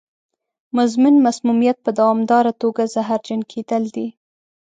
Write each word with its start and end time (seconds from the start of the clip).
مزمن 0.75 1.15
مسمومیت 1.25 1.77
په 1.85 1.91
دوامداره 1.99 2.51
توګه 2.61 2.83
زهرجن 2.93 3.41
کېدل 3.51 3.83
دي. 3.95 4.07